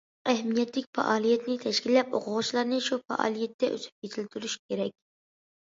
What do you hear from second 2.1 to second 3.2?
ئوقۇغۇچىلارنى شۇ